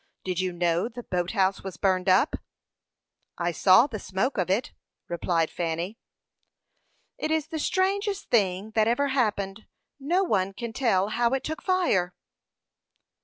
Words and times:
Did 0.25 0.39
you 0.39 0.51
know 0.51 0.89
the 0.89 1.03
boat 1.03 1.33
house 1.33 1.63
was 1.63 1.77
burned 1.77 2.09
up?" 2.09 2.35
"I 3.37 3.51
saw 3.51 3.85
the 3.85 3.99
smoke 3.99 4.39
of 4.39 4.49
it," 4.49 4.73
replied 5.07 5.51
Fanny. 5.51 5.99
"It 7.19 7.29
is 7.29 7.49
the 7.49 7.59
strangest 7.59 8.31
thing 8.31 8.71
that 8.71 8.87
ever 8.87 9.09
happened. 9.09 9.67
No 9.99 10.23
one 10.23 10.53
can 10.53 10.73
tell 10.73 11.09
how 11.09 11.35
it 11.35 11.43
took 11.43 11.61
fire." 11.61 12.15